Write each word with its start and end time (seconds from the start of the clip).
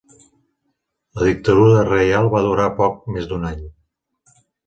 La 1.19 1.25
dictadura 1.27 1.83
reial 1.91 2.31
va 2.37 2.41
durar 2.47 2.67
poc 2.81 2.97
més 3.17 3.31
d'un 3.33 3.47
any. 3.53 3.61